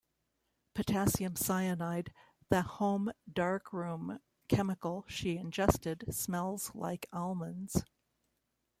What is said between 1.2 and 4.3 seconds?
cyanide, the home darkroom